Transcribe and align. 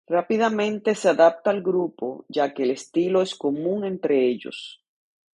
Rápidamente 0.09 0.95
se 0.95 1.09
adapta 1.09 1.51
al 1.51 1.61
grupo, 1.61 2.25
ya 2.27 2.55
que 2.55 2.63
el 2.63 2.71
estilo 2.71 3.21
es 3.21 3.35
común 3.35 3.85
entre 3.85 4.25
ellos. 4.27 4.81